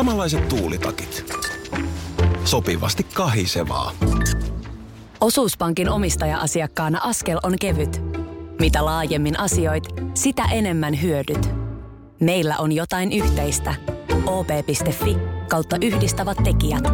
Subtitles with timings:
[0.00, 1.34] Samanlaiset tuulitakit.
[2.44, 3.92] Sopivasti kahisevaa.
[5.20, 8.00] Osuuspankin omistaja-asiakkaana askel on kevyt.
[8.60, 9.84] Mitä laajemmin asioit,
[10.14, 11.50] sitä enemmän hyödyt.
[12.20, 13.74] Meillä on jotain yhteistä.
[14.26, 15.16] op.fi
[15.48, 16.84] kautta yhdistävät tekijät.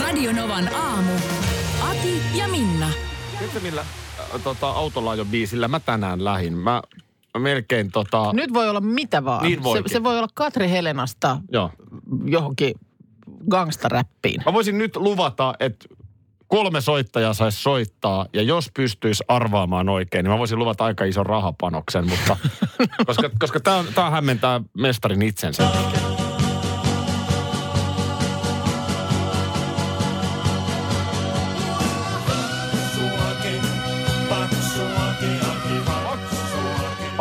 [0.00, 1.12] Radionovan aamu.
[1.90, 2.88] Ati ja Minna.
[3.38, 6.58] Tiedätkö millä äh, tota, autolla biisillä mä tänään lähin?
[6.58, 6.82] Mä
[7.38, 8.32] melkein tota...
[8.32, 9.42] Nyt voi olla mitä vaan.
[9.42, 9.92] Niin se, voikin.
[9.92, 11.70] se voi olla Katri Helenasta Joo.
[12.24, 12.74] johonkin
[13.50, 14.42] gangstaräppiin.
[14.46, 15.88] Mä voisin nyt luvata, että
[16.46, 21.26] kolme soittajaa saisi soittaa, ja jos pystyisi arvaamaan oikein, niin mä voisin luvata aika ison
[21.26, 22.36] rahapanoksen, mutta
[23.06, 23.60] koska, koska
[23.94, 25.68] tämä hämmentää mestarin itsensä.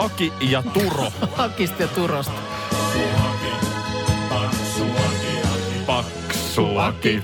[0.02, 1.12] Aki ja Turo.
[1.38, 2.34] Hakista ja Turosta.
[5.88, 7.22] Paksuaki.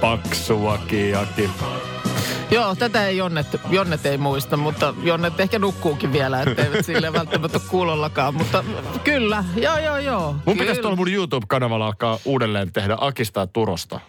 [0.00, 1.50] Paksuaki, Aki.
[2.50, 7.58] Joo, tätä ei Jonnet, Jonnet ei muista, mutta Jonnet ehkä nukkuukin vielä, etteivät sille välttämättä
[7.58, 8.34] ole kuulollakaan.
[8.34, 8.64] Mutta
[9.04, 10.36] kyllä, joo, joo, joo.
[10.46, 14.00] Mun pitäisi tuolla mun YouTube-kanavalla alkaa uudelleen tehdä Akista ja Turosta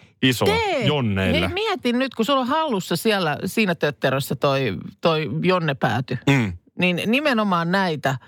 [0.44, 0.86] Tee.
[0.86, 1.40] Jonneille.
[1.40, 6.52] Hei, mietin nyt, kun sulla on hallussa siellä siinä tötterössä toi, toi Jonne pääty, Mm.
[6.78, 8.18] Niin nimenomaan näitä,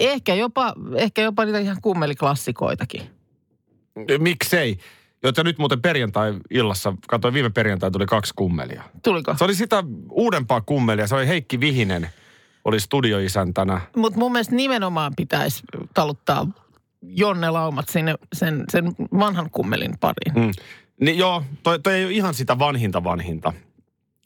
[0.00, 3.02] ehkä jopa, ehkä jopa niitä ihan kummeliklassikoitakin.
[4.18, 4.78] Miksei?
[5.22, 8.82] Joita nyt muuten perjantai-illassa, katsoin viime perjantai tuli kaksi kummelia.
[9.02, 9.34] Tuliko?
[9.38, 12.08] Se oli sitä uudempaa kummelia, se oli Heikki Vihinen,
[12.64, 13.80] oli studioisäntänä.
[13.96, 15.62] Mutta mun mielestä nimenomaan pitäisi
[15.94, 16.46] taluttaa
[17.02, 20.34] Jonne Laumat sinne sen, sen vanhan kummelin pariin.
[20.34, 20.52] Mm.
[21.00, 23.52] Niin joo, toi, toi ei ole ihan sitä vanhinta vanhinta.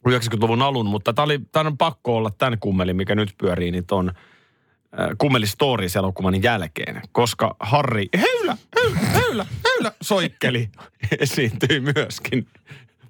[0.07, 3.85] 90-luvun alun, mutta tämä oli, tää on pakko olla tämän kummelin, mikä nyt pyörii, niin
[3.85, 10.69] ton äh, kummeli Stories-elokuvan jälkeen, koska Harri, höylä, höylä, höylä, höylä, soikkeli
[11.19, 12.47] esiintyi myöskin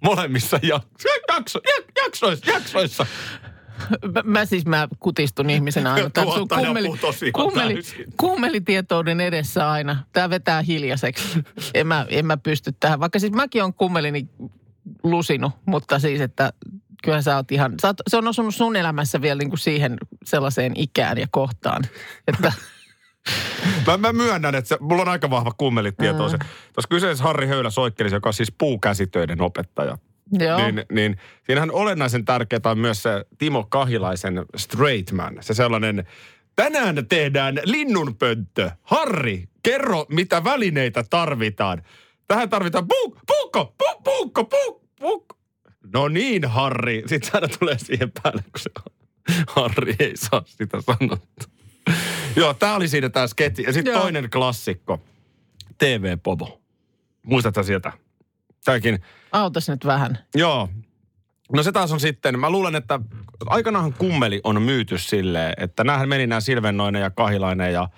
[0.02, 3.06] molemmissa jakso, jakso, jak, jaksoissa, jaksoissa.
[4.14, 6.10] Mä, mä siis mä kutistun ihmisenä aina.
[6.10, 6.90] Tän sun Tuottaja kummeli,
[7.34, 7.82] kummeli,
[8.18, 10.04] kummelitietouden edessä aina.
[10.12, 11.40] Tää vetää hiljaiseksi.
[11.74, 13.00] En mä, en mä pysty tähän.
[13.00, 14.30] Vaikka siis mäkin on kummelini
[15.04, 16.54] lusinut, mutta siis, että
[17.04, 19.98] kyllähän sä oot ihan, sä oot, se on osunut sun elämässä vielä niin kuin siihen
[20.26, 21.84] sellaiseen ikään ja kohtaan,
[22.28, 22.54] että
[23.88, 26.30] Mä, mä myönnän, että se, mulla on aika vahva kummelitieto.
[26.30, 26.40] Mm.
[26.74, 29.98] Tuossa kyseessä Harri Höylä soikkeli, joka on siis puukäsitöiden opettaja.
[30.32, 30.58] joo.
[30.58, 35.38] Niin, niin siinähän olennaisen tärkeää on myös se Timo Kahilaisen straight man.
[35.42, 36.08] Se sellainen,
[36.56, 38.72] tänään tehdään linnunpönttö.
[38.82, 41.84] Harri, kerro mitä välineitä tarvitaan.
[42.28, 45.39] Tähän tarvitaan puuk, puukko, puuk, puukko, puuk, puuk.
[45.94, 47.04] No niin, Harri.
[47.06, 48.70] Sitten aina tulee siihen päälle, kun se
[49.48, 51.54] Harri ei saa sitä sanottua.
[52.36, 53.64] Joo, tää oli siinä tää sketsi.
[53.64, 55.02] Ja sitten toinen klassikko.
[55.78, 56.62] TV-povo.
[57.24, 57.92] Muistatko sieltä?
[58.66, 59.00] Tämäkin
[59.32, 60.18] Autas nyt vähän.
[60.36, 60.70] Joo.
[61.54, 63.00] No se taas on sitten, mä luulen, että
[63.46, 67.90] aikanaanhan kummeli on myyty silleen, että näähän meni nämä Silvennoinen ja Kahilainen ja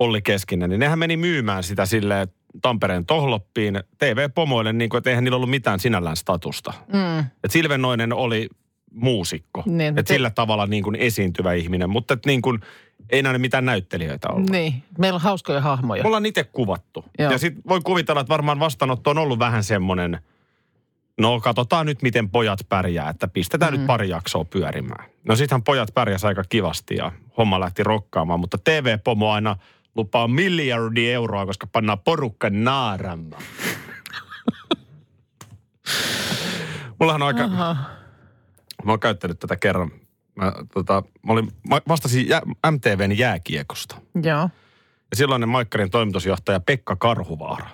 [0.00, 2.28] Olli Keskinen, niin nehän meni myymään sitä silleen
[2.62, 6.72] Tampereen tohloppiin TV-pomoille, niin kuin, että eihän niillä ollut mitään sinällään statusta.
[6.92, 7.18] Mm.
[7.18, 8.48] Et Silvennoinen oli
[8.92, 12.60] muusikko, Niin, että te- sillä tavalla niin kuin esiintyvä ihminen, mutta et niin kuin,
[13.10, 14.50] ei näin mitään näyttelijöitä ollut.
[14.50, 16.02] Niin, meillä on hauskoja hahmoja.
[16.02, 17.04] Me ollaan itse kuvattu.
[17.18, 17.32] Joo.
[17.32, 20.18] Ja sitten voi kuvitella, että varmaan vastaanotto on ollut vähän semmoinen,
[21.20, 23.78] no katsotaan nyt miten pojat pärjää, että pistetään mm.
[23.78, 25.04] nyt pari jaksoa pyörimään.
[25.24, 29.56] No sittenhän pojat pärjäs aika kivasti ja homma lähti rokkaamaan, mutta TV-pomo aina
[29.96, 33.42] lupaa miljardi euroa, koska pannaan porukka naaramaan.
[37.00, 37.76] Mullahan on aika, Aha.
[38.84, 39.90] mä oon käyttänyt tätä kerran.
[40.34, 43.96] Mä, tota, mä, olin, mä vastasin jä, MTVn jääkiekosta.
[44.22, 44.50] Joo.
[45.10, 47.66] Ja silloinen Maikkarin toimitusjohtaja Pekka Karhuvaara,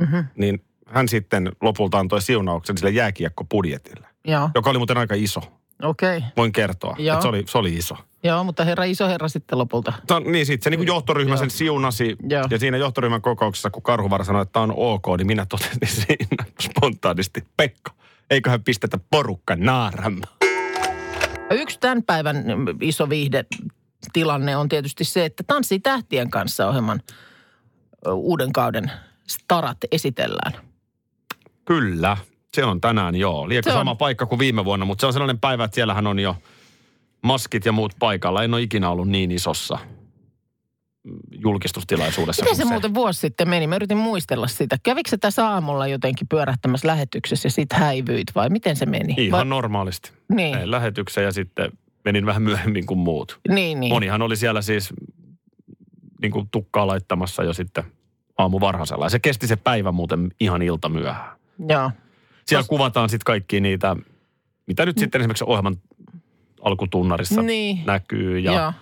[0.00, 0.16] Mhm.
[0.36, 5.40] niin hän sitten lopulta antoi siunauksen sille jääkiekkobudjetille, Joo, joka oli muuten aika iso.
[5.82, 6.16] okei.
[6.18, 6.30] Okay.
[6.36, 7.14] Voin kertoa, Joo.
[7.14, 7.96] että se oli, se oli iso.
[8.22, 9.92] Joo, mutta herra iso herra sitten lopulta.
[10.06, 11.38] Ta, niin sitten se niin johtoryhmä Joo.
[11.38, 12.44] sen siunasi Joo.
[12.50, 16.44] ja siinä johtoryhmän kokouksessa, kun Karhuvaara sanoi, että tämä on ok, niin minä totesin siinä
[16.60, 17.92] spontaanisti, Pekka,
[18.30, 20.38] eiköhän pistetä porukka naaramaan.
[21.50, 22.44] Yksi tämän päivän
[22.80, 23.44] iso viihde
[24.12, 27.00] tilanne on tietysti se, että Tanssii tähtien kanssa ohjelman
[28.12, 28.90] uuden kauden
[29.26, 30.52] starat esitellään.
[31.64, 32.16] Kyllä,
[32.54, 33.48] se on tänään joo.
[33.48, 36.36] Liekö sama paikka kuin viime vuonna, mutta se on sellainen päivä, että siellähän on jo
[37.22, 38.44] maskit ja muut paikalla.
[38.44, 39.78] En ole ikinä ollut niin isossa
[41.04, 42.42] mm, julkistustilaisuudessa.
[42.42, 43.66] Miten kuin se muuten vuosi sitten meni?
[43.66, 44.76] Mä yritin muistella sitä.
[44.82, 49.14] Kävikö se tässä aamulla jotenkin pyörähtämässä lähetyksessä ja sit häivyit vai miten se meni?
[49.18, 50.12] Ihan vai, normaalisti.
[50.34, 51.72] niin, Tein lähetyksen ja sitten
[52.04, 53.40] menin vähän myöhemmin kuin muut.
[53.48, 53.92] niin, niin.
[53.92, 54.90] Monihan oli siellä siis
[56.22, 57.84] niin kuin tukkaa laittamassa jo sitten
[58.38, 59.06] aamu varhaisella.
[59.06, 61.38] Ja se kesti se päivä muuten ihan ilta myöhään.
[61.68, 61.90] Joo.
[62.46, 63.96] Siellä kuvataan sitten kaikki niitä,
[64.66, 65.76] mitä nyt sitten esimerkiksi ohjelman
[66.62, 67.78] alkutunnarissa Niin.
[67.86, 68.72] näkyy ja, Joo.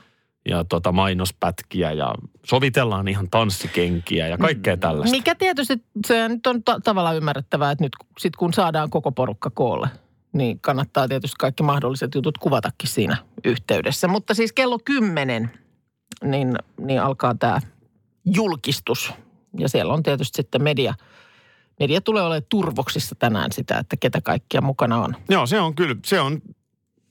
[0.48, 2.14] ja tota mainospätkiä ja
[2.44, 5.16] sovitellaan ihan tanssikenkiä ja kaikkea tällaista.
[5.16, 5.74] Mikä tietysti,
[6.06, 9.88] se nyt on ta- tavallaan ymmärrettävää, että nyt sit kun saadaan koko porukka koolle,
[10.32, 14.08] niin kannattaa tietysti kaikki mahdolliset jutut kuvatakin siinä yhteydessä.
[14.08, 15.50] Mutta siis kello 10,
[16.24, 17.60] niin, niin alkaa tämä
[18.34, 19.12] julkistus.
[19.58, 20.94] Ja siellä on tietysti sitten media.
[21.80, 25.16] Media tulee olemaan turvoksissa tänään sitä, että ketä kaikkia mukana on.
[25.28, 26.42] Joo, se on kyllä, se on,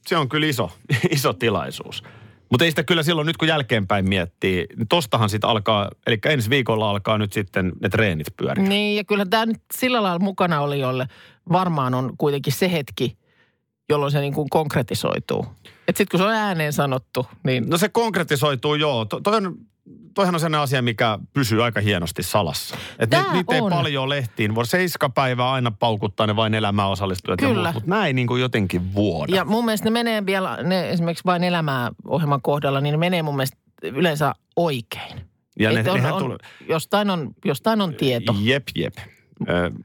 [0.07, 0.72] se on kyllä iso,
[1.10, 2.04] iso tilaisuus.
[2.52, 6.50] Mutta ei sitä kyllä silloin, nyt kun jälkeenpäin miettii, niin tostahan sitten alkaa, eli ensi
[6.50, 8.63] viikolla alkaa nyt sitten ne treenit pyöriä.
[8.63, 11.07] Niin, ja kyllä tämä nyt sillä lailla mukana oli, jolle
[11.52, 13.18] varmaan on kuitenkin se hetki,
[13.90, 15.46] jolloin se niin kuin konkretisoituu.
[15.88, 19.06] Että sitten kun se on ääneen sanottu, niin No se konkretisoituu, joo.
[19.06, 19.56] To, toi on,
[20.14, 22.78] toihan on sellainen asia, mikä pysyy aika hienosti salassa.
[23.00, 23.72] Että Tää ei on.
[23.72, 24.56] paljon lehtiin.
[24.56, 27.42] Voi seiskapäivää aina paukuttaa ne vain elämään osallistujat.
[27.42, 27.64] ja Kyllä.
[27.64, 29.36] muut, Mutta näin niin kuin jotenkin vuoda.
[29.36, 33.24] Ja mun mielestä ne menee vielä, ne esimerkiksi vain elämää ohjelman kohdalla, niin ne menee
[33.24, 35.22] mun mielestä yleensä oikein.
[35.60, 36.38] ja ne, on, on, tulee,
[36.70, 38.36] jostain, on, jostain on tieto.
[38.42, 38.94] Jep, jep.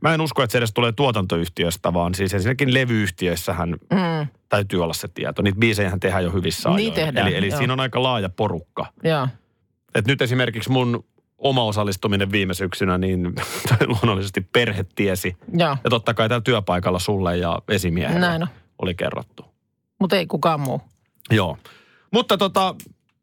[0.00, 4.93] Mä en usko, että se edes tulee tuotantoyhtiöstä, vaan siis ensinnäkin levyyhtiöissähän Mm, täytyy olla
[4.93, 5.43] se tieto.
[5.43, 6.94] Niitä biisejähän tehdään jo hyvissä Niin ajoin.
[6.94, 7.58] tehdään, Eli, eli joo.
[7.58, 8.87] siinä on aika laaja porukka.
[9.05, 9.29] joo.
[9.94, 11.04] Et nyt esimerkiksi mun
[11.38, 13.34] oma osallistuminen viime syksynä, niin
[13.87, 15.37] luonnollisesti perhe tiesi.
[15.52, 18.48] Joo, Ja totta kai täällä työpaikalla sulle ja esimiehelle näin on.
[18.78, 19.44] oli kerrottu.
[20.00, 20.81] Mutta ei kukaan muu.
[21.31, 21.58] Joo.
[22.10, 22.75] Mutta tota,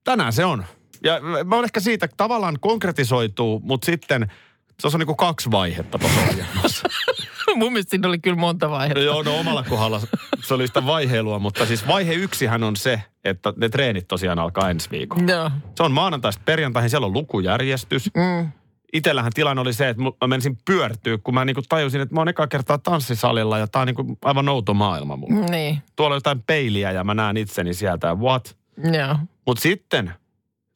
[0.04, 0.66] tänään se on.
[1.04, 4.32] Ja mä olen ehkä siitä tavallaan konkretisoituu, mutta sitten
[4.80, 6.88] se on niin kuin kaksi vaihetta tuossa ohjelmassa.
[7.56, 9.00] mun mielestä siinä oli kyllä monta vaihetta.
[9.00, 10.02] No joo, no omalla kohdalla
[10.44, 14.70] se oli sitä vaiheilua, mutta siis vaihe yksihän on se, että ne treenit tosiaan alkaa
[14.70, 15.32] ensi viikolla.
[15.32, 15.52] Joo.
[15.76, 18.10] Se on maanantaista perjantaihin, siellä on lukujärjestys.
[18.16, 18.52] Mm.
[18.94, 22.28] Itellähän tilanne oli se, että mä menisin pyörtyä, kun mä niinku tajusin, että mä oon
[22.28, 25.46] ekaa kertaa tanssisalilla ja tää on niinku aivan outo maailma mulle.
[25.46, 28.58] Niin, Tuolla on jotain peiliä ja mä näen itseni sieltä, what?
[28.94, 29.16] joo.
[29.46, 30.14] Mutta sitten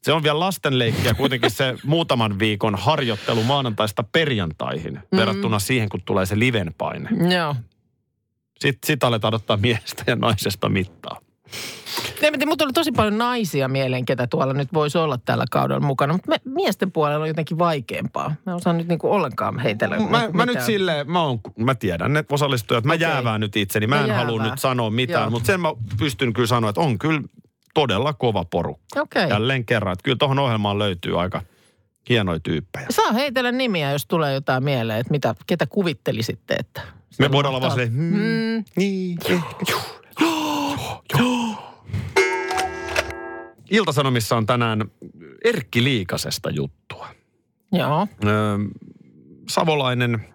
[0.03, 5.17] se on vielä lastenleikkiä kuitenkin se muutaman viikon harjoittelu maanantaista perjantaihin mm.
[5.17, 7.09] verrattuna siihen, kun tulee se liven paine.
[7.35, 7.55] Joo.
[8.61, 11.17] Sitten sit aletaan ottaa miehestä ja naisesta mittaa.
[12.45, 16.13] Mutta oli tosi paljon naisia mieleen, ketä tuolla nyt voisi olla tällä kaudella mukana.
[16.13, 18.29] Mutta miesten puolella on jotenkin vaikeampaa.
[18.45, 19.99] Mä en osaa nyt niinku ollenkaan heitellä.
[19.99, 23.01] Mä, mä nyt silleen, mä, oon, mä tiedän ne osallistujat, mä Okei.
[23.07, 23.87] jäävään nyt itseni.
[23.87, 24.49] Mä No en halua jäävää.
[24.51, 27.21] nyt sanoa mitään, mutta sen mä pystyn kyllä sanoa, että on kyllä
[27.73, 29.01] todella kova porukka.
[29.01, 29.29] Okei.
[29.29, 31.41] Jälleen kerran, että kyllä tuohon ohjelmaan löytyy aika
[32.09, 32.85] hienoja tyyppejä.
[32.89, 36.81] Saa heitellä nimiä, jos tulee jotain mieleen, että mitä, ketä kuvittelisitte, että...
[37.19, 39.17] Me voidaan olla vaan silleen, hmm, Mm, niin.
[43.71, 44.91] Iltasanomissa on tänään
[45.43, 47.07] Erkki Liikasesta juttua.
[47.71, 48.07] joo.
[49.49, 50.25] Savolainen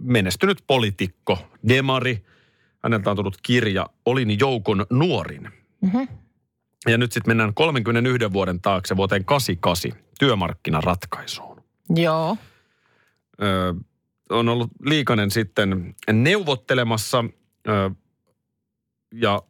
[0.00, 2.24] menestynyt poliitikko, demari.
[2.82, 5.48] Häneltä on tullut kirja Olin joukon nuorin.
[5.80, 5.98] Mhm.
[6.88, 11.62] Ja nyt sitten mennään 31 vuoden taakse vuoteen 88 työmarkkinaratkaisuun.
[11.96, 12.36] Joo.
[14.30, 17.24] On ollut Liikanen sitten neuvottelemassa
[17.68, 17.90] ö,
[19.14, 19.42] ja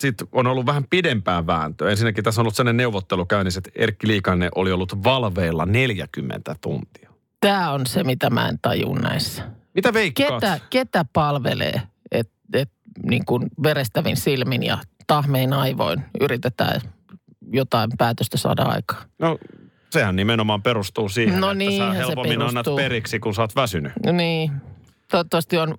[0.00, 1.90] sitten on ollut vähän pidempään vääntöä.
[1.90, 7.10] Ensinnäkin tässä on ollut sellainen neuvottelu käynnissä, että Erkki Liikanen oli ollut valveilla 40 tuntia.
[7.40, 9.50] Tämä on se, mitä mä en taju näissä.
[9.74, 10.40] Mitä veikkaat?
[10.40, 12.70] Ketä, ketä palvelee, että et,
[13.02, 16.80] niin kuin verestävin silmin ja tahmein aivoin yritetään
[17.52, 19.08] jotain päätöstä saada aikaan?
[19.18, 19.38] No
[19.90, 23.92] sehän nimenomaan perustuu siihen, No että niinhän sä helpommin annat periksi, kun sä oot väsynyt.
[24.06, 24.52] No niin.
[25.10, 25.74] Toivottavasti on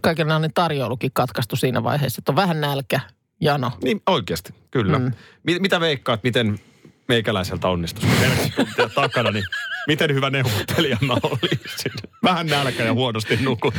[0.00, 3.00] kaikenlainen tarjoulukin katkaistu siinä vaiheessa, että on vähän nälkä,
[3.40, 3.72] jano.
[3.84, 4.98] Niin oikeasti, kyllä.
[4.98, 5.12] Mm.
[5.44, 6.60] Mitä veikkaat, miten
[7.08, 8.04] meikäläiseltä onnistus?
[8.20, 9.44] 40 tuntia takana, niin
[9.86, 11.92] miten hyvä neuvottelija mä olisin?
[12.22, 13.74] Vähän nälkä ja huonosti nukut.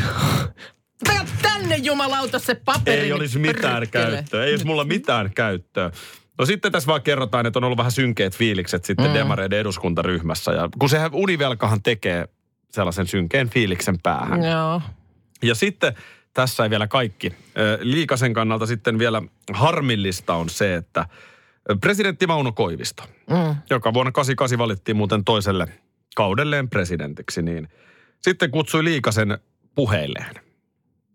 [1.04, 3.02] Tää tänne jumalauta se paperi.
[3.02, 4.12] Ei olisi mitään perkele.
[4.12, 4.46] käyttöä.
[4.46, 5.92] Ei olisi mulla mitään käyttöä.
[6.40, 9.14] No sitten tässä vaan kerrotaan, että on ollut vähän synkeät fiilikset sitten mm.
[9.14, 10.52] demareiden eduskuntaryhmässä.
[10.52, 12.28] Ja kun sehän univelkahan tekee
[12.72, 14.44] sellaisen synkeen fiiliksen päähän.
[14.44, 14.82] Joo.
[15.42, 15.94] Ja sitten
[16.34, 17.34] tässä ei vielä kaikki.
[17.80, 19.22] Liikasen kannalta sitten vielä
[19.54, 21.06] harmillista on se, että
[21.82, 23.56] presidentti Mauno Koivisto, Mm.
[23.70, 25.68] joka vuonna 88 valittiin muuten toiselle
[26.16, 27.68] kaudelleen presidentiksi, niin
[28.22, 29.38] sitten kutsui Liikasen
[29.76, 30.36] puheilleen.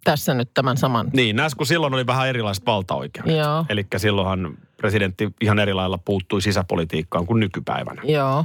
[0.05, 1.11] Tässä nyt tämän saman.
[1.12, 3.37] Niin, näis kun silloin oli vähän erilaiset valtaoikeudet.
[3.37, 3.64] Joo.
[3.69, 8.02] Eli silloinhan presidentti ihan eri lailla puuttui sisäpolitiikkaan kuin nykypäivänä.
[8.05, 8.45] Joo.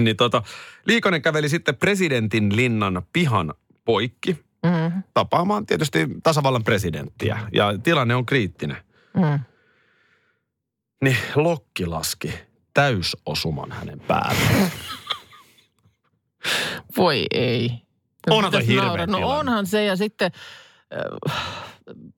[0.00, 0.42] Niin tota,
[0.86, 5.02] Liikanen käveli sitten presidentin linnan pihan poikki Mm.
[5.14, 7.38] tapaamaan tietysti tasavallan presidenttiä.
[7.52, 8.76] Ja tilanne on kriittinen.
[9.14, 9.40] Mm.
[11.02, 12.34] Niin Lokki laski
[12.74, 14.40] täysosuman hänen päälle.
[16.96, 17.70] Voi ei.
[18.30, 19.06] Onhan toi hirveä.
[19.06, 20.30] No onhan se ja sitten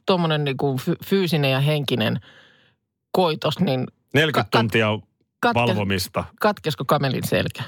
[0.07, 2.21] tuommoinen niinku fy- fyysinen ja henkinen
[3.13, 4.89] koitos, niin 40 Ka- kat- tuntia
[5.47, 6.25] katke- valvomista.
[6.41, 7.63] katkesko kamelin selkä?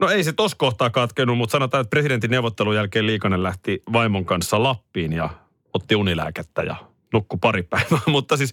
[0.00, 4.24] No ei se tos kohtaa katkenut, mutta sanotaan, että presidentin neuvottelun jälkeen Liikanen lähti vaimon
[4.24, 5.30] kanssa Lappiin ja
[5.74, 6.76] otti unilääkettä ja
[7.12, 8.00] nukkui pari päivää.
[8.12, 8.52] mutta siis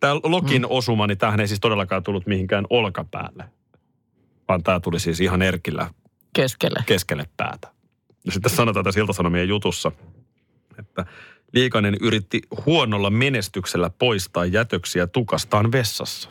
[0.00, 0.66] tämä Lokin Mm.
[0.70, 3.44] osuma, niin tämähän ei siis todellakaan tullut mihinkään olkapäälle.
[4.48, 5.90] Vaan tämä tuli siis ihan erkillä
[6.32, 6.82] Keskelle.
[6.86, 7.68] keskelle päätä.
[8.24, 9.92] Ja sitten sanotaan tässä Ilta-Sanomien jutussa,
[10.78, 11.06] että
[11.52, 16.30] Liikanen yritti huonolla menestyksellä poistaa jätöksiä tukastaan vessassa.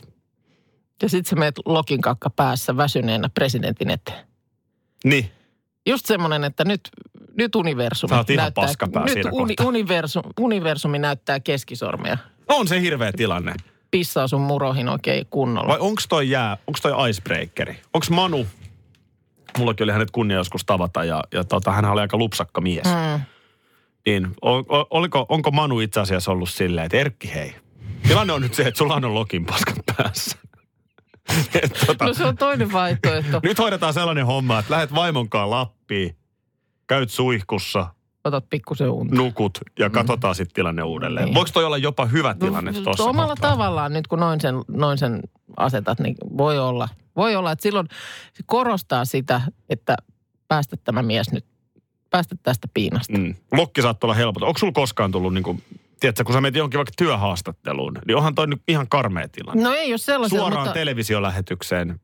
[1.02, 4.26] Ja sitten sä meet lokin kakka päässä väsyneenä presidentin eteen.
[5.04, 5.30] Niin,
[5.86, 6.80] Just semmoinen, että nyt,
[7.38, 12.18] nyt universumi Sä oot ihan näyttää, paskapää nyt uni, universum, universumi näyttää keskisormea.
[12.48, 13.54] on se hirveä tilanne.
[13.90, 15.68] Pissaa sun muroihin oikein kunnolla.
[15.68, 17.80] Vai onko toi jää, onko toi icebreakeri?
[17.94, 18.46] Onko Manu,
[19.58, 22.84] mullakin oli hänet kunnia joskus tavata ja, ja tota, hän oli aika lupsakka mies.
[22.84, 23.20] Mm.
[24.06, 27.54] Niin, o, o, oliko, onko Manu itse asiassa ollut silleen, että Erkki hei,
[28.08, 30.38] tilanne on nyt se, että sulla on lokin paskat päässä.
[31.62, 33.40] Et tota, No se on toinen vaihtoehto.
[33.42, 36.16] Nyt hoidetaan sellainen homma, että lähet vaimonkaan Lappiin,
[36.86, 37.86] käyt suihkussa,
[38.24, 39.14] Otat pikkusen unta.
[39.14, 41.24] nukut ja katsotaan sitten tilanne uudelleen.
[41.26, 41.34] Niin.
[41.34, 43.50] Voiko toi olla jopa hyvä tilanne No, tuossa Omalla kohtaa?
[43.50, 45.20] tavallaan nyt kun noin sen, noin sen
[45.56, 46.88] asetat, niin voi olla.
[47.16, 47.88] Voi olla, että silloin
[48.34, 49.96] se korostaa sitä, että
[50.48, 51.44] päästä tämä mies nyt,
[52.10, 53.18] päästä tästä piinasta.
[53.18, 53.34] Mm.
[53.52, 54.46] Lokki saattoi olla helpota.
[54.46, 55.62] Onko sulla koskaan tullut, niin kuin,
[56.00, 59.62] tiedätkö, kun sä menet johonkin vaikka työhaastatteluun, niin onhan toi nyt ihan karmea tilanne.
[59.62, 62.00] No ei ole sellaisen, Suoraan mutta televisiolähetykseen.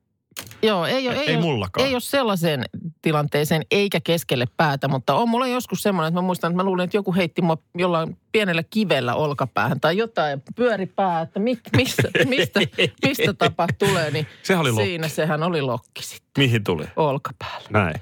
[0.63, 1.87] joo, ei, ole, ei, Ei ole, mullakaan.
[1.87, 2.65] ei ole sellaiseen
[3.03, 6.85] tilanteeseen eikä keskelle päätä, mutta on mulla joskus semmoinen, että mä muistan, että mä luulin,
[6.85, 12.03] että joku heitti mua jollain pienellä kivellä olkapäähän tai jotain pyöri pää, että mi, mistä,
[12.29, 12.61] mistä,
[13.07, 14.85] mistä tapa tulee, niin Sehän oli lokki.
[14.87, 16.85] siinä sehän oli lokki sitten Mihin tuli?
[16.97, 17.69] olkapäällä.
[17.71, 17.95] Näin.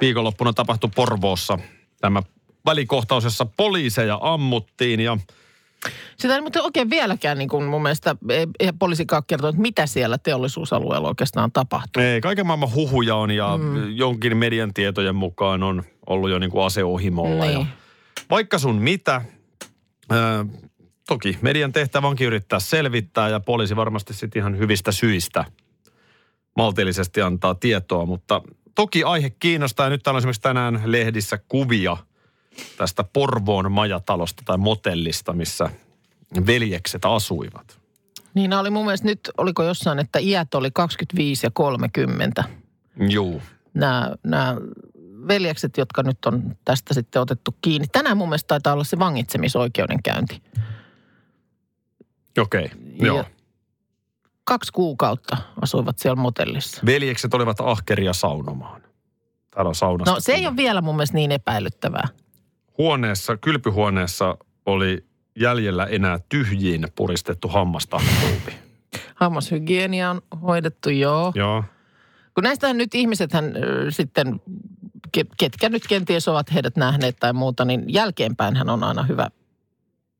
[0.00, 1.58] Viikonloppuna tapahtui Porvoossa
[2.00, 2.22] tämä
[2.66, 5.18] välikohtaus, jossa poliiseja ammuttiin ja
[6.16, 9.86] Sitä ei muuten oikein vieläkään niin kuin mun mielestä, ei, ei poliisikaan kertoa, että mitä
[9.86, 12.02] siellä teollisuusalueella oikeastaan tapahtuu.
[12.02, 13.90] ei, kaiken maailman huhuja on ja mm.
[13.90, 17.46] jonkin median tietojen mukaan on ollut jo niin kuin aseohimolla.
[17.46, 17.66] Ja Niin.
[18.30, 19.22] vaikka sun mitä,
[20.10, 20.44] ää,
[21.08, 25.44] toki median tehtävä onkin yrittää selvittää ja poliisi varmasti sitten ihan hyvistä syistä
[26.56, 28.42] maltillisesti antaa tietoa, mutta
[28.74, 31.96] toki aihe kiinnostaa ja nyt täällä on esimerkiksi tänään lehdissä kuvia
[32.76, 35.70] tästä Porvoon majatalosta tai motellista, missä
[36.46, 37.78] veljekset asuivat.
[38.34, 42.44] Niin oli mun mielestä nyt, oliko jossain, että iät oli 25 ja 30.
[43.08, 43.42] Juu.
[43.74, 44.56] Nämä, nämä
[45.28, 47.86] veljekset, jotka nyt on tästä sitten otettu kiinni.
[47.92, 50.42] Tänään mun mielestä taitaa olla se vangitsemisoikeudenkäynti.
[52.38, 53.06] Okei, okay.
[53.06, 53.24] joo.
[54.44, 56.82] Kaksi kuukautta asuivat siellä motellissa.
[56.86, 58.82] Veljekset olivat ahkeria saunomaan.
[59.50, 60.14] Täällä on saunasta.
[60.14, 62.08] No se ei ole vielä mun mielestä niin epäilyttävää.
[62.78, 64.36] Huoneessa, kylpyhuoneessa
[64.66, 65.04] oli
[65.40, 68.52] jäljellä enää tyhjiin puristettu hammastahtuupi.
[69.14, 71.32] Hammashygienia on hoidettu, joo.
[71.34, 71.64] Joo.
[72.34, 74.40] Kun näistähän nyt ihmisethän ö, sitten,
[75.18, 79.30] ke- ketkä nyt kenties ovat heidät nähneet tai muuta, niin jälkeenpäin on aina hyvä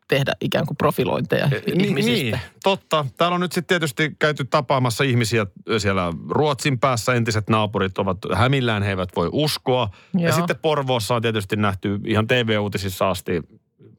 [0.08, 2.36] tehdä ikään kuin profilointeja ihmisistä.
[2.36, 3.06] Niin, totta.
[3.16, 5.46] Täällä on nyt sitten tietysti käyty tapaamassa ihmisiä
[5.78, 7.14] siellä Ruotsin päässä.
[7.14, 9.90] Entiset naapurit ovat hämillään, he eivät voi uskoa.
[10.18, 10.36] Ja Joo.
[10.36, 13.42] sitten Porvoossa on tietysti nähty ihan TV-uutisissa asti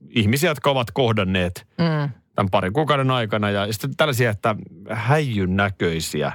[0.10, 2.10] ihmisiä, jotka ovat kohdanneet Mm.
[2.36, 3.50] tämän parin kuukauden aikana.
[3.50, 4.56] Ja sitten tällaisia, että
[4.90, 6.32] häijyn näköisiä,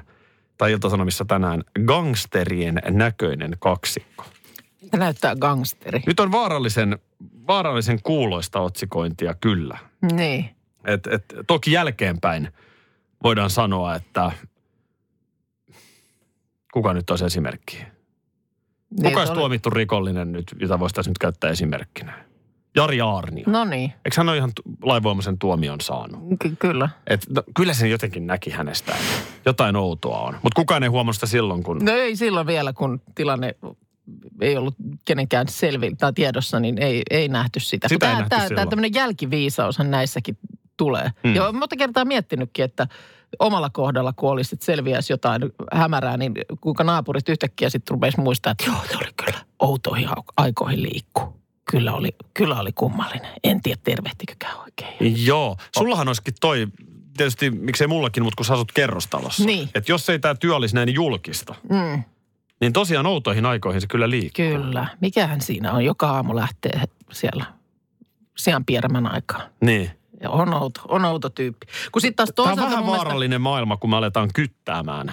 [0.58, 4.24] tai Ilta-Sanomissa tänään, gangsterien näköinen kaksikko.
[4.90, 6.02] Se näyttää gangsteri.
[6.06, 6.99] Nyt on vaarallisen,
[7.49, 9.78] vaarallisen kuuloista otsikointia kyllä.
[10.12, 10.50] Niin.
[10.84, 12.49] Et, et, toki jälkeenpäin
[13.22, 14.32] voidaan sanoa, että
[16.72, 17.76] kuka nyt olisi esimerkki?
[17.76, 22.25] Niin, Kuka olisi oli- tuomittu rikollinen nyt, jota voisi nyt käyttää esimerkkinä?
[22.76, 23.44] Jari Aarnio.
[23.46, 26.20] No niin, Eikö hän ole ihan lainvoimaisen tuomion saanut?
[26.38, 26.88] Ky- kyllä.
[27.06, 28.94] Et, no, kyllä sen jotenkin näki hänestä.
[29.46, 30.34] Jotain outoa on.
[30.42, 31.78] Mutta kukaan ei huomannut sitä silloin, kun...
[31.84, 33.54] No ei silloin vielä, kun tilanne
[34.40, 37.88] ei ollut kenenkään selvi tai tiedossa, niin ei, ei nähty sitä.
[37.88, 40.38] Sitä ei tämä, nähty tämä, tämä tämmöinen jälkiviisaushan näissäkin
[40.76, 41.04] tulee.
[41.25, 41.30] Mm.
[41.30, 41.35] Mm.
[41.35, 42.87] Ja monta kertaa miettinytkin, että
[43.38, 45.42] omalla kohdalla, kun olisi, että selviäisi jotain
[45.73, 50.82] hämärää, niin kuinka naapurit yhtäkkiä sitten rupesi muistaa, että joo, se oli kyllä outoihin aikoihin
[50.82, 51.40] liikkuu.
[51.70, 53.30] Kyllä oli, kyllä oli kummallinen.
[53.44, 55.26] En tiedä, tervehtikö oikein.
[55.26, 55.56] Joo.
[55.78, 56.66] Sullahan olisikin toi,
[57.16, 59.44] tietysti miksei mullakin, mutta kun sä asut kerrostalossa.
[59.44, 59.68] Niin.
[59.75, 62.02] Että jos ei tämä työ olisi näin julkista, Mm,
[62.60, 64.44] niin tosiaan outoihin aikoihin se kyllä liikkuu.
[64.44, 64.86] kyllä.
[65.00, 65.84] Mikähän siinä on?
[65.84, 67.44] Joka aamu lähtee siellä
[68.38, 69.40] sian pierämän aikaa.
[69.60, 69.90] Niin.
[70.22, 71.66] Ja on outo, on outo tyyppi.
[71.92, 75.12] Kun sitten taas Tämä on vähän mun mielestä- vaarallinen maailma, kun me aletaan kyttäämään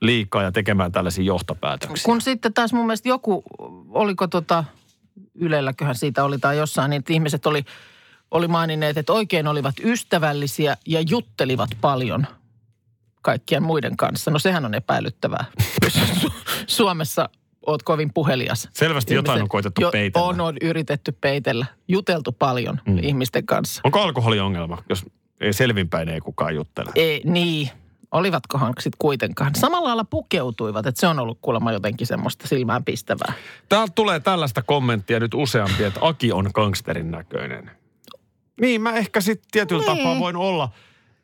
[0.00, 2.04] liikaa ja tekemään tällaisia johtopäätöksiä.
[2.04, 3.42] Kun sitten taas mun mielestä joku,
[3.90, 4.64] oliko tota,
[5.34, 7.64] Ylelläköhän siitä oli tai jossain, niin että ihmiset oli,
[8.30, 12.26] oli maininneet, että oikein olivat ystävällisiä ja juttelivat paljon
[13.22, 14.30] kaikkien muiden kanssa.
[14.30, 15.44] No sehän on epäilyttävää,
[16.70, 17.28] Suomessa
[17.66, 18.68] oot kovin puhelias.
[18.72, 20.26] Selvästi jotain Ihmiset- on koitettu jo, peitellä.
[20.26, 21.66] On, on yritetty peitellä.
[21.88, 22.98] Juteltu paljon mm.
[23.02, 23.80] ihmisten kanssa.
[23.84, 25.06] Onko alkoholiongelma, jos
[25.40, 26.90] ei selvinpäin ei kukaan juttele?
[26.94, 27.70] Ei, niin,
[28.12, 29.54] olivatkohan sitten kuitenkaan.
[29.54, 33.32] Samalla lailla pukeutuivat, että se on ollut kuulemma jotenkin semmoista silmään pistävää.
[33.68, 37.70] Täältä tulee tällaista kommenttia nyt useampi, että Aki on gangsterin näköinen.
[38.60, 39.96] Niin, mä ehkä sitten tietyllä Niin.
[39.98, 40.68] tapaa voin olla.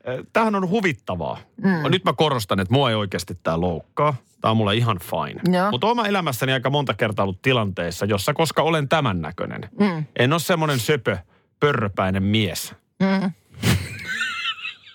[0.03, 1.37] Eh, Tämähän on huvittavaa.
[1.63, 1.91] Mm.
[1.91, 4.15] Nyt mä korostan, että mua ei oikeasti tämä loukkaa.
[4.41, 5.41] Tämä on mulle ihan fine.
[5.71, 9.61] Mutta oma elämässäni aika monta kertaa ollut tilanteissa, jossa koska olen tämän näköinen.
[9.79, 10.05] Mm.
[10.15, 11.17] En ole semmoinen söpö,
[11.59, 12.75] pörröpäinen mies.
[12.99, 13.31] Mm.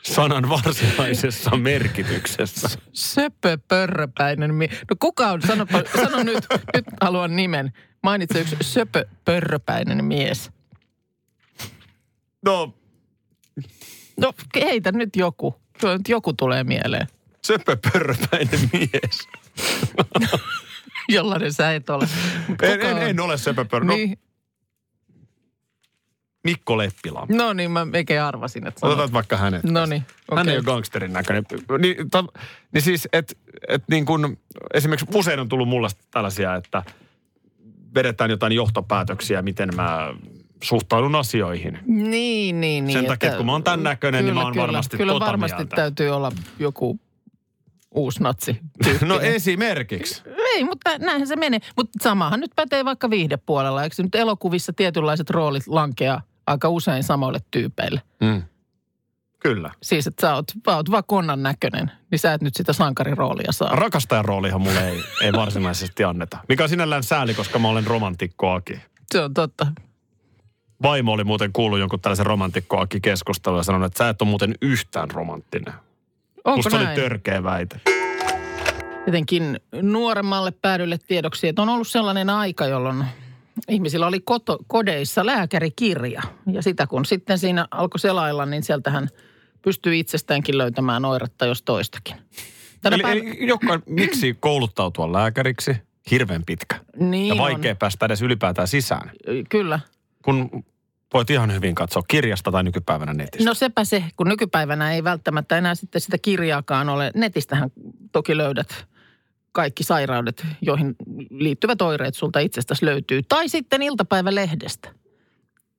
[0.03, 2.69] Sanan varsinaisessa merkityksessä.
[2.93, 5.67] Söpö, pörröpäinen mie- No kuka on, sano,
[6.03, 7.73] sano nyt, nyt haluan nimen.
[8.03, 10.51] Mainitse yksi söpö, pörröpäinen mies.
[12.45, 12.75] No,
[14.21, 15.55] No heitä nyt joku.
[16.09, 17.07] Joku tulee mieleen.
[17.47, 19.29] Söpö, pörröpäinen mies.
[21.09, 22.09] Jollainen sä et ole.
[22.63, 23.87] En, en, en ole söpö, pörrö.
[23.87, 24.19] No, Niin,
[26.45, 27.35] Mikko Leppilampi.
[27.35, 28.93] no niin, mä eikä arvasin, että sanot.
[28.95, 29.65] Otetaan vaikka hänet.
[29.65, 30.53] No niin, Hän okei.
[30.53, 31.45] ei ole gangsterin näköinen.
[31.79, 32.25] Niin, ta,
[32.73, 33.35] niin siis, että
[33.69, 34.39] et niin kun,
[34.75, 36.83] esimerkiksi usein on tullut mulle tällaisia, että
[37.95, 40.15] vedetään jotain johtopäätöksiä, miten mä
[40.63, 41.79] suhtaudun asioihin.
[41.87, 42.93] Niin, niin, niin.
[42.99, 45.27] Sen takia, että kun mä oon tän näköinen, niin mä oon kyllä, varmasti Kyllä tota
[45.27, 45.77] varmasti mieltä.
[45.77, 46.99] täytyy olla joku
[47.95, 48.61] uusi natsi.
[49.07, 50.23] No esimerkiksi.
[50.55, 51.61] Ei, mutta näinhän se menee.
[51.77, 53.83] Mutta samahan nyt pätee vaikka viihdepuolella.
[53.83, 58.03] Eikö nyt elokuvissa tietynlaiset roolit lankeaa aika usein samoille tyypeille?
[58.21, 58.43] Mm.
[59.39, 59.71] Kyllä.
[59.83, 63.53] Siis, että sä oot, sä oot vaan konnan näköinen, niin sä et nyt sitä sankariroolia
[63.53, 63.77] saa.
[63.77, 66.39] Rakastajan roolihan mulle ei, ei varsinaisesti anneta.
[66.49, 68.81] Mikä on sinällään sääli, koska mä olen romantikkoakin.
[69.13, 69.67] Se on totta.
[70.83, 74.55] Vaimo oli muuten kuullut jonkun tällaisen romantikkoakin keskustelun ja sanonut, että sä et ole muuten
[74.63, 75.75] yhtään romanttinen.
[76.45, 76.89] Onko Musta näin?
[76.89, 77.81] oli törkeä väite.
[79.07, 83.05] Jotenkin nuoremmalle päädylle tiedoksi, että on ollut sellainen aika, jolloin
[83.69, 86.23] ihmisillä oli koto, kodeissa lääkärikirja.
[86.53, 89.09] Ja sitä kun sitten siinä alkoi selailla, niin sieltähän
[89.63, 92.17] pystyy itsestäänkin löytämään oiretta jos toistakin.
[92.83, 95.77] Tänä Eli, päivä- eli joka, miksi kouluttautua lääkäriksi?
[96.11, 96.77] Hirveän pitkä.
[96.99, 97.39] niin ja on.
[97.39, 99.11] vaikea päästä edes ylipäätään sisään.
[99.49, 99.81] Kyllä.
[100.25, 100.65] Kun
[101.13, 103.45] voit ihan hyvin katsoa kirjasta tai nykypäivänä netistä.
[103.45, 107.11] No sepä se, kun nykypäivänä ei välttämättä enää sitten sitä kirjaakaan ole.
[107.15, 107.71] Netistähän
[108.13, 108.87] toki löydät
[109.53, 110.97] kaikki sairaudet, joihin
[111.31, 113.23] liittyvät oireet sulta itsestäsi löytyy.
[113.23, 114.89] Tai sitten iltapäivälehdestä.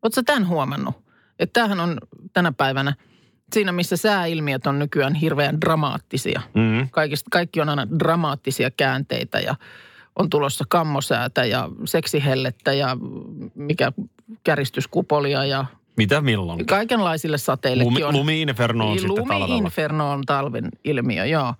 [0.02, 0.96] Oletko tämän huomannut?
[1.40, 1.98] Että tämähän on
[2.34, 2.96] tänä päivänä
[3.54, 6.42] siinä, missä sääilmiöt on nykyään hirveän dramaattisia.
[6.54, 6.90] Mm-hmm.
[6.92, 9.56] Kaikista, kaikki on aina dramaattisia käänteitä ja
[10.20, 12.98] on tulossa kammosäätä ja seksihellettä ja
[13.56, 13.92] mikä
[14.44, 15.66] käristyskupolia ja
[15.98, 16.66] Mitä milloin?
[16.66, 18.14] kaikenlaisille sateillekin on.
[18.14, 19.48] lumi-inferno on sitten talvella.
[19.48, 21.54] Lumi-inferno on talven ilmiö, joo.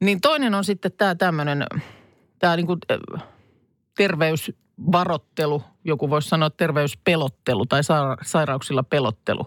[0.00, 1.66] Niin toinen on sitten tämä tämmöinen,
[2.38, 2.76] tämä niinku
[3.96, 9.46] terveysvarottelu, joku voisi sanoa terveyspelottelu tai sa- sairauksilla pelottelu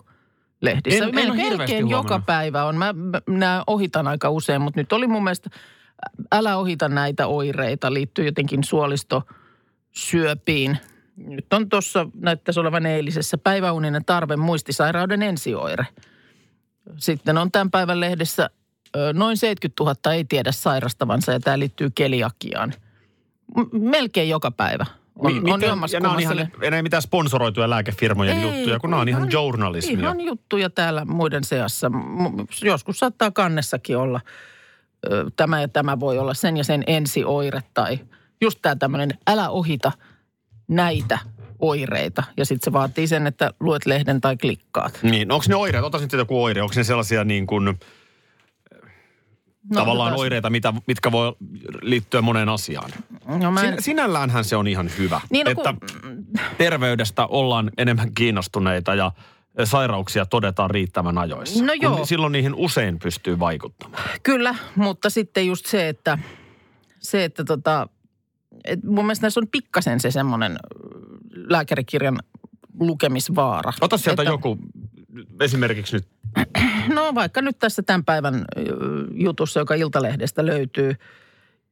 [0.61, 1.05] lehdissä.
[1.05, 2.75] En- en Melkein joka päivä on.
[2.77, 5.49] Mä, mä nämä ohitan aika usein, mutta nyt oli mun mielestä,
[6.31, 10.77] älä ohita näitä oireita, liittyy jotenkin suolistosyöpiin.
[11.27, 15.87] Nyt on tuossa, näyttäisi olevan eilisessä, päiväuninen tarve muistisairauden ensioire.
[16.97, 18.49] Sitten on tämän päivän lehdessä
[19.13, 22.73] noin 70 000 ei tiedä sairastavansa ja tämä liittyy keliakiaan.
[23.71, 27.69] Melkein joka päivä on, Mi- on miten- ja nämä on ihan, le- ei mitään sponsoroituja
[27.69, 29.99] lääkefirmojen Ei, juttuja, kun nämä on ihan journalismia.
[29.99, 31.91] Ihan juttuja täällä muiden seassa.
[32.61, 34.21] Joskus saattaa kannessakin olla,
[35.35, 37.99] tämä ja tämä voi olla sen ja sen ensioire tai
[38.41, 39.91] just tämä tämmöinen, älä ohita
[40.69, 41.19] näitä
[41.59, 42.23] oireita.
[42.37, 44.99] Ja sitten se vaatii sen, että luet lehden tai klikkaat.
[45.03, 47.73] Niin, onko ne oireet, otas nyt joku oire, onko ne sellaisia niin kuin, No,
[49.73, 51.35] tavallaan otetaan- oireita, mitä, mitkä voi
[51.81, 52.91] liittyä moneen asiaan?
[53.25, 56.25] No mä en, Sin, sinälläänhän se on ihan hyvä, Niin, no että kun-
[56.57, 59.11] terveydestä ollaan enemmän kiinnostuneita ja
[59.63, 61.63] sairauksia todetaan riittävän ajoissa.
[61.63, 62.05] No Kun joo.
[62.05, 64.03] Silloin niihin usein pystyy vaikuttamaan.
[64.23, 66.17] Kyllä, mutta sitten just se, että,
[66.99, 67.87] se, että tota,
[68.63, 70.57] et mun mielestä näissä on pikkasen se semmoinen
[71.33, 72.19] lääkärikirjan
[72.79, 73.73] lukemisvaara.
[73.81, 74.57] Ota sieltä Että- joku,
[75.41, 76.07] esimerkiksi nyt,
[76.95, 78.45] No vaikka nyt tässä tämän päivän
[79.13, 80.95] jutussa, joka Iltalehdestä löytyy,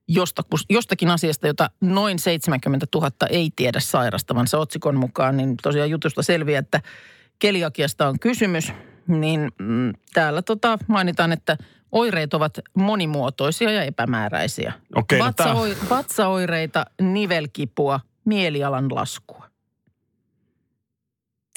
[0.08, 6.21] josta, jostakin asiasta, jota noin 70 000 ei tiedä sairastavansa otsikon mukaan, niin tosiaan jutusta
[6.23, 6.82] selviää, että
[7.39, 8.73] keliakiasta on kysymys,
[9.08, 11.58] niin mm, täällä tota mainitaan, että
[11.91, 14.73] Oireet ovat monimuotoisia ja epämääräisiä.
[14.95, 19.47] Okei, no tää- Vatsaoi- Vatsaoireita, nivelkipua, mielialan laskua.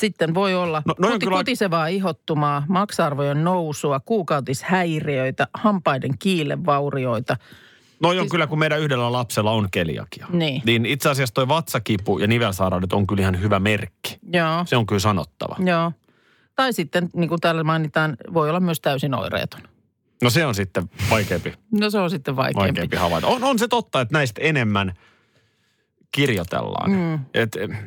[0.00, 7.36] Sitten voi olla No, kuti, kyllä- kutisevaa ihottumaa, maksarvojen nousua, kuukautishäiriöitä, hampaiden kiilevaurioita.
[8.02, 10.26] Noi on kyllä, kun meidän yhdellä lapsella on keliakia.
[10.32, 10.62] Niin.
[10.66, 14.18] Niin itse asiassa toi vatsakipu ja nivelsairaudet on kyllä ihan hyvä merkki.
[14.32, 15.56] Joo, Se on kyllä sanottava.
[15.64, 15.92] joo.
[16.56, 19.60] Tai sitten, niin kuin täällä mainitaan, voi olla myös täysin oireeton.
[20.22, 22.60] No se on sitten vaikeampi, No se on sitten vaikeampi.
[22.68, 23.26] vaikeampi havaita.
[23.26, 24.92] On, on se totta, että näistä enemmän
[26.12, 26.90] kirjoitellaan.
[26.90, 27.18] Mm.
[27.34, 27.78] Et, eh,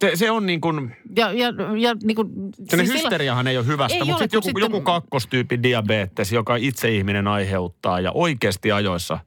[0.00, 1.46] se, se on niin kuin, Ja, ja,
[1.78, 2.28] ja niin kuin,
[2.70, 6.32] se siis hysteriahan ei ole hyvästä, Ei mutta ole, sit joku, sitten- joku kakkostyypin diabetes,
[6.32, 9.18] joka itse ihminen aiheuttaa ja oikeasti ajoissa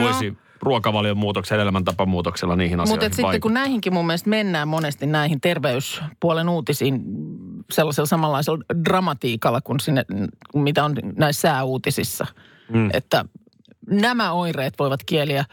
[0.00, 5.40] voisi ruokavalion muutoksella, elämäntapamuutoksella niihin asioihin Mutta sitten kun näihinkin mun mielestä mennään monesti näihin
[5.40, 7.02] terveyspuolen uutisiin
[7.72, 10.04] sellaisella samanlaisella dramatiikalla kuin sinne,
[10.54, 12.26] mitä on näissä sääuutisissa.
[12.72, 12.90] Mm.
[12.92, 13.24] Että
[13.90, 15.44] nämä oireet voivat kieliä,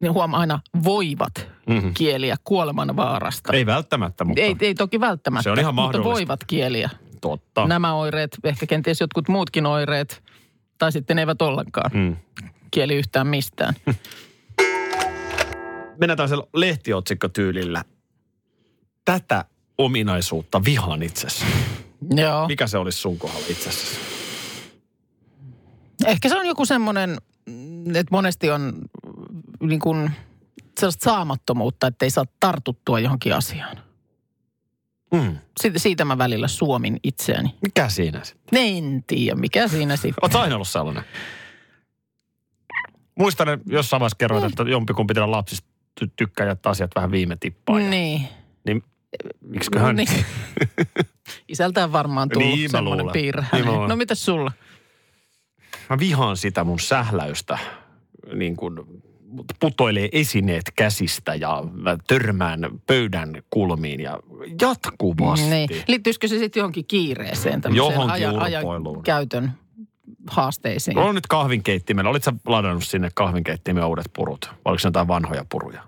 [0.00, 1.32] niin huom aina voivat
[1.68, 1.88] Mhm.
[1.94, 3.52] kieliä kuoleman vaarasta.
[3.52, 6.90] Ei välttämättä, mutta ei, ei toki välttämättä, Se on ihan mutta voivat kieliä.
[7.20, 7.66] totta.
[7.66, 10.22] Nämä oireet, ehkä kenties jotkut muutkin oireet,
[10.78, 12.16] tai sitten eivät ollenkaan Mm.
[12.70, 13.74] Kieli yhtään mistään.
[16.00, 17.84] Mennään tällaisella lehtiotsikkotyylillä.
[19.04, 19.44] Tätä
[19.78, 21.46] ominaisuutta vihaan itsessä.
[22.10, 22.46] Joo.
[22.48, 24.00] Mikä se olisi sun kohdalla itsessä?
[26.06, 28.72] Ehkä se on joku semmoinen, mm, että monesti on
[29.60, 30.10] mm, niin kuin
[30.80, 33.76] sellaista saamattomuutta, että ei saa tartuttua johonkin asiaan.
[35.12, 35.38] Mm.
[35.60, 37.54] Siitä, siitä mä välillä suomin itseäni.
[37.62, 38.58] Mikä siinä sitten?
[38.62, 40.14] En tiedä, mikä siinä sitten.
[40.22, 41.04] Oletko aina ollut sellainen?
[43.18, 45.68] Muistan, jossain vaiheessa kerroit, että jompikumpi teidän lapsista
[46.00, 47.82] ty- tykkää jättää asiat vähän viime tippaan.
[47.82, 48.28] Ja, Niin.
[48.66, 48.82] niin
[49.40, 49.96] miksiköhän?
[49.96, 50.08] niin.
[51.48, 53.46] Isältään varmaan tullut Niin, semmoinen piirre.
[53.52, 54.52] Niin no mitäs sulla?
[55.90, 57.58] Mä vihaan sitä mun sähläystä,
[58.34, 58.74] niin kuin
[59.60, 64.18] putoilee esineet käsistä ja mä törmään pöydän kulmiin ja
[64.60, 65.46] jatkuvasti.
[65.50, 65.68] Niin.
[65.88, 68.62] Liittyisikö se sitten johonkin kiireeseen, tämmöiseen Johonkin ajan, ajan
[69.04, 69.52] käytön
[70.30, 70.98] haasteisiin?
[70.98, 72.10] On nyt kahvinkeittimellä.
[72.10, 74.46] Olitko ladannut sinne kahvinkeittimen uudet purut?
[74.50, 75.82] Vai oliko se jotain vanhoja puruja?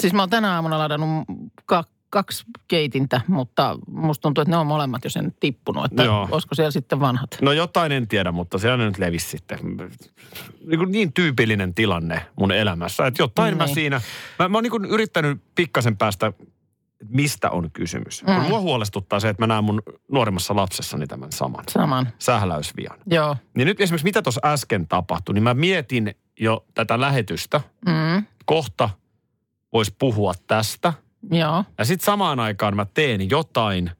[0.00, 1.24] Siis mä oon tänä aamuna ladannut
[1.66, 5.84] ka- kaksi keitintä, mutta musta tuntuu, että ne on molemmat jo sen tippunut.
[5.84, 6.28] Että Joo.
[6.30, 7.38] olisiko siellä sitten vanhat?
[7.42, 9.58] No jotain en tiedä, mutta se nyt levisi sitten.
[10.66, 13.74] Niin, niin tyypillinen tilanne mun elämässä, että jotain mä Niin.
[13.74, 14.00] siinä...
[14.38, 16.32] Mä, mä oon niin yrittänyt pikkasen päästä,
[17.02, 18.24] että mistä on kysymys.
[18.24, 18.32] Mm.
[18.48, 22.08] Mua huolestuttaa se, että mä näen mun nuorimmassa lapsessani tämän saman Saman.
[22.18, 22.98] sähläysvian.
[23.06, 23.36] Joo.
[23.56, 27.60] Niin nyt esimerkiksi mitä tuossa äsken tapahtui, niin mä mietin jo tätä lähetystä.
[27.86, 28.26] Mm.
[28.44, 28.90] Kohta
[29.72, 30.92] voisi puhua tästä.
[31.30, 31.64] Joo.
[31.78, 33.90] Ja sitten samaan aikaan mä teen jotain.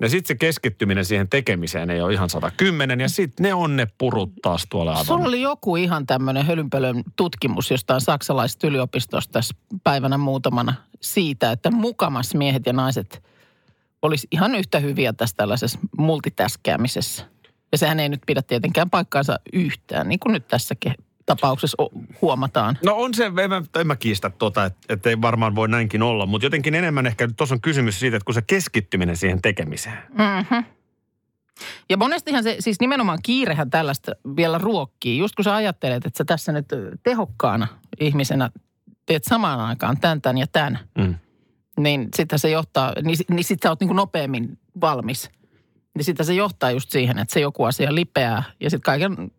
[0.00, 3.00] Ja sitten se keskittyminen siihen tekemiseen ei ole ihan 110.
[3.00, 5.04] Ja sitten ne on ne purut taas tuolla aivan.
[5.04, 11.70] Sulla oli joku ihan tämmöinen hölynpölön tutkimus jostain saksalaisesta yliopistosta tässä päivänä muutamana siitä, että
[11.70, 13.22] mukamas miehet ja naiset
[14.02, 17.24] olisi ihan yhtä hyviä tässä tällaisessa multitaskäämisessä.
[17.72, 20.74] Ja sehän ei nyt pidä tietenkään paikkaansa yhtään, niin kuin nyt tässä
[21.28, 21.76] tapauksessa
[22.22, 22.78] huomataan.
[22.84, 26.02] No on se, en mä, en mä kiistä tota, että et ei varmaan voi näinkin
[26.02, 26.26] olla.
[26.26, 29.98] Mutta jotenkin enemmän ehkä tuossa on kysymys siitä, että kun se keskittyminen siihen tekemiseen.
[30.08, 30.64] Mm-hmm.
[31.90, 35.18] Ja monestihan se, siis nimenomaan kiirehän tällaista vielä ruokkii.
[35.18, 36.66] Just kun sä ajattelet, että sä tässä nyt
[37.02, 37.68] tehokkaana
[38.00, 38.50] ihmisenä
[39.06, 41.14] teet samaan aikaan tämän, tämän ja tämän, Mm.
[41.80, 45.30] niin sitten se johtaa, niin, niin sitten sä oot niin kuin nopeammin valmis.
[45.94, 49.30] Niin sitten se johtaa just siihen, että se joku asia lipeää ja sitten kaiken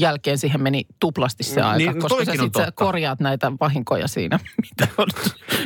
[0.00, 2.72] jälkeen siihen meni tuplasti se Mm, aika, niin, koska sä sitten totta.
[2.72, 4.38] korjaat näitä vahinkoja siinä,
[4.70, 5.06] mitä on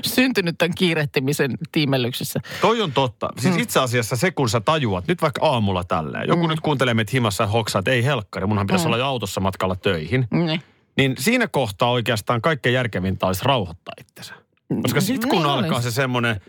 [0.06, 2.40] syntynyt tämän kiirehtimisen tiimellyksessä.
[2.60, 3.28] Toi on totta.
[3.38, 6.48] Siis itse asiassa se, kun sä tajuat, nyt vaikka aamulla tälleen, joku mm.
[6.48, 8.86] nyt kuuntelee meitä himassa ja hoksaa, että ei helkkari, munhan pitäisi mm.
[8.86, 10.28] olla jo autossa matkalla töihin.
[10.30, 10.62] Niin.
[10.96, 14.34] Niin siinä kohtaa oikeastaan kaikkein järkevintä olisi rauhoittaa itsensä.
[14.82, 15.90] Koska sit kun Niin alkaa olisi.
[15.90, 16.40] se semmoinen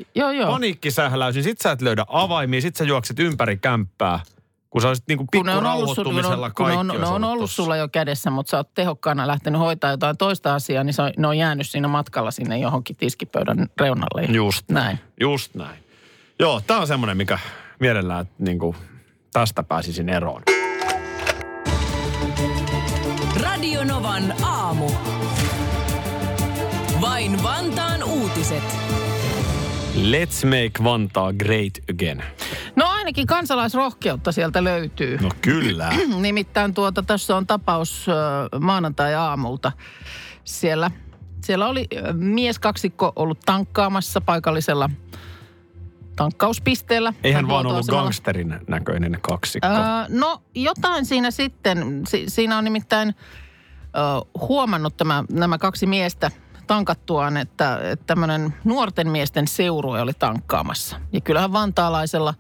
[0.48, 4.20] paniikkisähläys, niin sit sä et löydä avaimia, sit sä juokset ympäri kämppää,
[4.70, 6.94] kun sä olisit niinku kun ne pikku on, ollut, sul, kun on, kun on, ne
[6.94, 7.56] olisi on ollut tossa.
[7.56, 11.12] sulla jo kädessä, mutta sä oot tehokkaana lähtenyt hoitaa jotain toista asiaa, niin se on,
[11.18, 14.22] ne on jäänyt siinä matkalla sinne johonkin tiskipöydän reunalle.
[14.22, 15.00] Just Näin.
[15.20, 15.80] Just näin.
[16.40, 17.40] Joo, tää on semmoinen, mikä
[17.80, 18.76] mielellään että niinku,
[19.34, 20.42] tästä pääsisin eroon.
[23.42, 24.90] Radio Novan aamu.
[27.02, 28.64] Vain Vantaan uutiset.
[29.98, 32.24] Let's make Vantaa great again.
[32.76, 35.18] No ainakin kansalaisrohkeutta sieltä löytyy.
[35.22, 35.90] No kyllä.
[36.22, 38.08] Nimittäin tuota, tässä on tapaus
[38.60, 39.72] maanantai-aamulta.
[40.44, 40.92] Siellä,
[41.44, 44.90] siellä oli mies kaksikko ollut tankkaamassa paikallisella
[46.16, 47.14] tankkauspisteellä.
[47.24, 49.68] Eihän vaan ollut gangsterin näköinen kaksikko.
[49.68, 49.76] Öö,
[50.10, 53.92] no jotain siinä sitten, si- siinä on nimittäin ö,
[54.40, 56.32] huomannut tämä, nämä kaksi miestä
[56.68, 61.00] tankattuaan, että, että tämmöinen nuorten miesten seurue oli tankkaamassa.
[61.14, 62.34] Ja kyllähän vantaalaisella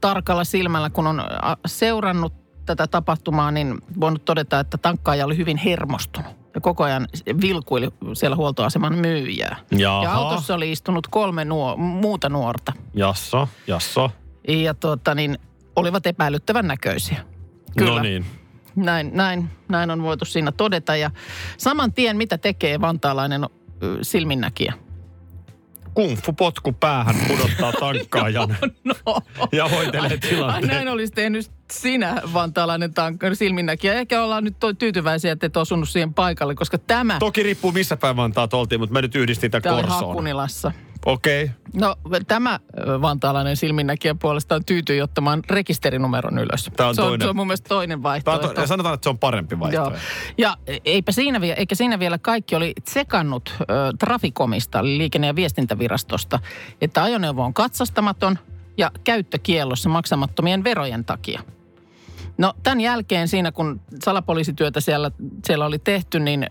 [0.00, 1.22] tarkalla silmällä, kun on
[1.66, 2.32] seurannut
[2.66, 6.32] tätä tapahtumaa, niin voinut todeta, että tankkaaja oli hyvin hermostunut.
[6.54, 7.08] Ja koko ajan
[7.40, 9.56] vilkuili siellä huoltoaseman myyjää.
[9.70, 10.04] Jaha.
[10.04, 12.72] Ja autossa oli istunut kolme nuo, muuta nuorta.
[12.94, 14.10] Jasso, jasso.
[14.48, 15.38] Ja tuota, niin,
[15.76, 17.24] olivat epäilyttävän näköisiä.
[17.80, 18.26] No niin.
[18.76, 20.96] Näin, näin, näin on voitu siinä todeta.
[20.96, 21.10] Ja
[21.56, 23.46] saman tien, mitä tekee vantaalainen
[24.02, 24.72] silminnäkijä?
[25.94, 29.20] Kung fu potku päähän pudottaa tankkaajan No,
[29.52, 30.66] ja hoitelee ai tilanteen.
[30.74, 33.94] näin olisi tehnyt sinä, vantaalainen tank- silminnäkijä.
[33.94, 38.16] Ehkä ollaan nyt tyytyväisiä, että et osunut siihen paikalle, koska tämä, Toki riippuu missä päin
[38.16, 40.24] Vantaat oltiin, mutta mä nyt yhdistin tämä tämän Korsoon.
[41.04, 41.44] Okei.
[41.44, 41.54] Okay.
[41.72, 42.60] No tämä
[43.02, 46.70] vantaalainen silminnäkijä puolestaan tyytyi ottamaan rekisterinumeron ylös.
[46.76, 47.24] Tää on se, on, toinen.
[47.24, 48.48] se on mun mielestä toinen vaihtoehto.
[48.48, 49.60] to- sanotaan, että se on parempi Joo.
[49.60, 49.98] vaihtoehto.
[50.38, 53.64] Ja eipä siinä, vie- eikä siinä vielä kaikki oli tsekannut ö,
[53.98, 56.38] Trafikomista, eli liikenne- ja viestintävirastosta,
[56.80, 58.38] että ajoneuvo on katsastamaton
[58.76, 61.40] ja käyttökiellossa maksamattomien verojen takia.
[62.38, 65.10] No tämän jälkeen siinä, kun salapoliisityötä siellä,
[65.44, 66.48] siellä oli tehty, niin ö,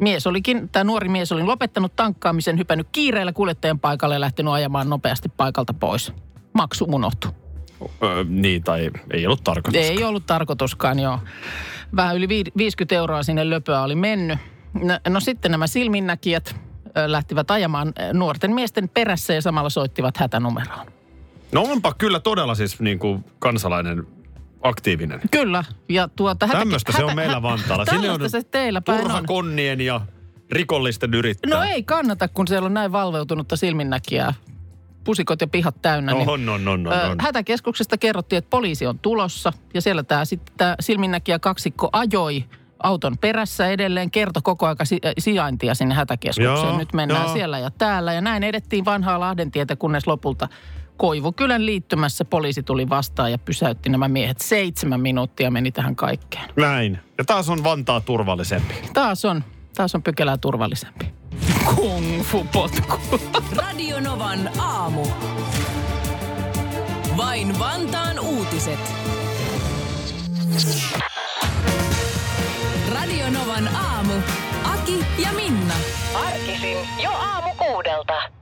[0.00, 4.90] mies olikin, tämä nuori mies oli lopettanut tankkaamisen, hypännyt kiireellä kuljettajan paikalle ja lähtenyt ajamaan
[4.90, 6.12] nopeasti paikalta pois.
[6.52, 7.30] Maksu unohtui.
[8.02, 9.82] Öö, niin, tai ei ollut tarkoitus.
[9.82, 11.18] Ei ollut tarkoituskaan, joo.
[11.96, 14.38] Vähän yli vi- 50 euroa sinne löpöä oli mennyt.
[14.82, 16.56] No, no sitten nämä silminnäkijät
[17.06, 20.86] lähtivät ajamaan nuorten miesten perässä ja samalla soittivat hätänumeroon.
[21.52, 24.06] No onpa kyllä todella siis niin kuin kansalainen
[24.62, 25.20] aktiivinen.
[25.30, 26.46] Kyllä, ja tuota...
[26.46, 27.84] Hätä, Tämmöistä se on meillä Vantaalla.
[27.84, 29.26] Sinne on se teillä päin Turha on.
[29.26, 30.00] konnien ja
[30.52, 31.50] rikollisten yrittää.
[31.58, 34.34] No ei kannata, kun siellä on näin valveutunutta silminnäkijää.
[35.04, 36.12] Pusikot ja pihat täynnä.
[36.12, 37.16] niin, On, on, on, on, Ö, on.
[37.20, 42.44] Hätäkeskuksesta kerrottiin, että poliisi on tulossa ja siellä tämä sitten tämä silminnäkijä kaksikko ajoi
[42.82, 46.44] auton perässä edelleen, kertoi koko aika si- äh, sijaintia sinne hätäkeskukseen.
[46.68, 47.32] Joo, Nyt mennään joo.
[47.32, 50.48] siellä ja täällä ja näin edettiin vanhaa Lahdentietä, kunnes lopulta
[50.96, 54.40] Koivukylän liittymässä poliisi tuli vastaan ja pysäytti nämä miehet.
[54.40, 56.44] Seitsemän minuuttia meni tähän kaikkeen.
[56.56, 56.98] Näin.
[57.18, 58.74] Ja taas on Vantaa turvallisempi.
[58.94, 59.44] Taas on,
[59.76, 61.12] taas on pykälää turvallisempi.
[61.74, 63.00] Kung fu potku.
[63.56, 65.06] Radio Novan aamu.
[67.16, 68.80] Vain Vantaan uutiset.
[72.94, 74.12] Radio Novan aamu.
[74.64, 75.74] Aki ja Minna.
[76.14, 78.41] Arkisin jo aamu kuudelta.